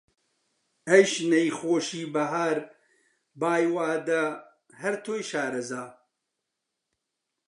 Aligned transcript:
ئەی 0.89 1.03
شنەی 1.11 1.49
خۆشی 1.57 2.03
بەهار، 2.13 2.57
بای 3.39 3.65
وادە! 3.75 4.25
هەر 4.81 4.95
تۆی 5.05 5.21
شارەزا 5.29 5.85